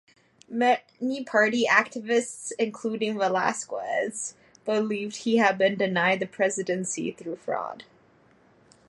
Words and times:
Many 0.49 1.23
party 1.27 1.67
activists, 1.69 2.51
including 2.57 3.19
Velasquez, 3.19 4.33
believed 4.65 5.17
he 5.17 5.37
had 5.37 5.59
been 5.59 5.77
denied 5.77 6.19
the 6.21 6.25
presidency 6.25 7.11
through 7.11 7.35
fraud. 7.35 7.83